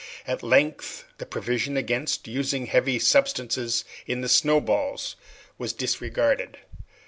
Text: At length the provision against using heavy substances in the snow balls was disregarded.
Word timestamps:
At 0.25 0.41
length 0.41 1.05
the 1.19 1.27
provision 1.27 1.77
against 1.77 2.27
using 2.27 2.65
heavy 2.65 2.97
substances 2.97 3.85
in 4.07 4.21
the 4.21 4.29
snow 4.29 4.59
balls 4.59 5.15
was 5.59 5.73
disregarded. 5.73 6.57